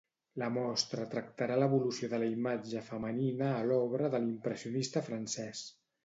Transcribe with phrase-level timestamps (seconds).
[0.41, 5.63] La mostra tractarà l'evolució de la imatge femenina a l'obra de l'impressionista francès.